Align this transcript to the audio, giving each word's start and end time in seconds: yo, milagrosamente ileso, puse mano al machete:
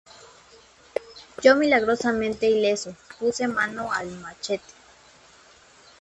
yo, 1.43 1.55
milagrosamente 1.55 2.49
ileso, 2.49 2.95
puse 3.19 3.47
mano 3.47 3.91
al 3.93 4.09
machete: 4.17 4.73